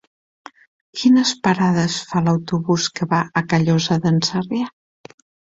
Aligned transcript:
Quines 1.01 1.33
parades 1.47 1.97
fa 2.13 2.21
l'autobús 2.29 2.87
que 3.01 3.09
va 3.13 3.21
a 3.43 3.45
Callosa 3.53 4.01
d'en 4.09 4.19
Sarrià? 4.33 4.73